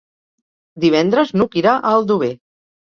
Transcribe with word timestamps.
Divendres 0.87 1.35
n'Hug 1.37 1.59
irà 1.65 1.77
a 1.79 1.95
Aldover. 2.01 2.37